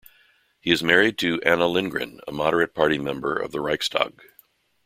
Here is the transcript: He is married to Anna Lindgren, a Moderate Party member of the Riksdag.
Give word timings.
He 0.59 0.71
is 0.71 0.81
married 0.83 1.19
to 1.19 1.39
Anna 1.43 1.67
Lindgren, 1.67 2.21
a 2.27 2.31
Moderate 2.31 2.73
Party 2.73 2.97
member 2.97 3.35
of 3.37 3.51
the 3.51 3.59
Riksdag. 3.59 4.19